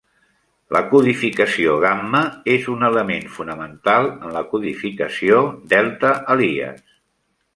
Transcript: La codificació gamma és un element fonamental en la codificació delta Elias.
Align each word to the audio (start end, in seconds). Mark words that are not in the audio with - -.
La 0.75 0.79
codificació 0.93 1.73
gamma 1.83 2.21
és 2.53 2.65
un 2.77 2.87
element 2.87 3.29
fonamental 3.35 4.09
en 4.15 4.33
la 4.39 4.43
codificació 4.55 5.45
delta 5.75 6.15
Elias. 6.37 6.83